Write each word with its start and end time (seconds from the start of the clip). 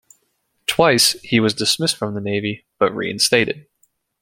Twice, 0.65 1.11
he 1.21 1.39
was 1.39 1.53
dismissed 1.53 1.95
from 1.95 2.15
the 2.15 2.21
Navy, 2.21 2.65
but 2.79 2.91
reinstated. 2.91 3.67